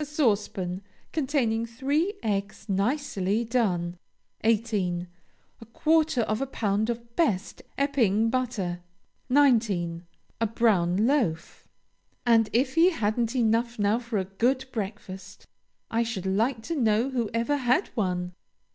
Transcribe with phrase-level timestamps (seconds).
[0.00, 0.80] A saucepan,
[1.12, 3.98] containing three eggs nicely done.
[4.42, 5.06] 18.
[5.60, 8.80] A quarter of a pound of best Epping butter.
[9.28, 10.06] 19.
[10.40, 11.68] A brown loaf.
[12.24, 15.46] "And if he hadn't enough now for a good breakfast,
[15.90, 18.32] I should like to know who ever had one?"